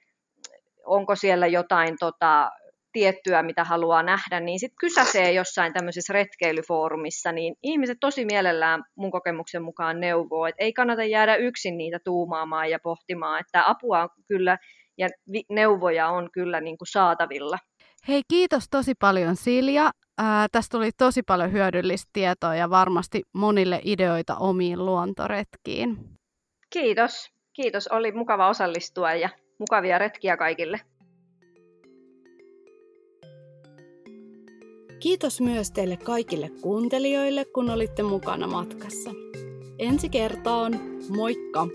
onko 0.84 1.16
siellä 1.16 1.46
jotain 1.46 1.96
tota, 2.00 2.50
tiettyä, 2.96 3.42
mitä 3.42 3.64
haluaa 3.64 4.02
nähdä, 4.02 4.40
niin 4.40 4.60
sitten 4.60 4.76
kysäsee 4.80 5.32
jossain 5.32 5.72
tämmöisessä 5.72 6.12
retkeilyfoorumissa, 6.12 7.32
niin 7.32 7.54
ihmiset 7.62 7.98
tosi 8.00 8.24
mielellään 8.24 8.84
mun 8.94 9.10
kokemuksen 9.10 9.62
mukaan 9.62 10.00
neuvoo, 10.00 10.46
että 10.46 10.64
ei 10.64 10.72
kannata 10.72 11.04
jäädä 11.04 11.36
yksin 11.36 11.78
niitä 11.78 11.98
tuumaamaan 12.04 12.70
ja 12.70 12.78
pohtimaan, 12.82 13.40
että 13.40 13.62
apua 13.66 14.02
on 14.02 14.08
kyllä 14.28 14.58
ja 14.98 15.08
neuvoja 15.50 16.08
on 16.08 16.28
kyllä 16.32 16.60
niin 16.60 16.78
kuin 16.78 16.88
saatavilla. 16.88 17.58
Hei, 18.08 18.22
kiitos 18.28 18.64
tosi 18.70 18.94
paljon 19.00 19.36
Silja. 19.36 19.90
Ää, 20.18 20.46
tästä 20.52 20.78
tuli 20.78 20.90
tosi 20.98 21.22
paljon 21.22 21.52
hyödyllistä 21.52 22.10
tietoa 22.12 22.54
ja 22.54 22.70
varmasti 22.70 23.22
monille 23.32 23.80
ideoita 23.84 24.36
omiin 24.36 24.86
luontoretkiin. 24.86 25.98
Kiitos. 26.70 27.30
Kiitos. 27.52 27.88
Oli 27.88 28.12
mukava 28.12 28.48
osallistua 28.48 29.14
ja 29.14 29.28
mukavia 29.58 29.98
retkiä 29.98 30.36
kaikille. 30.36 30.80
Kiitos 35.06 35.40
myös 35.40 35.70
teille 35.70 35.96
kaikille 35.96 36.50
kuuntelijoille, 36.60 37.44
kun 37.44 37.70
olitte 37.70 38.02
mukana 38.02 38.46
matkassa. 38.46 39.10
Ensi 39.78 40.08
kertaan, 40.08 40.80
moikka! 41.16 41.68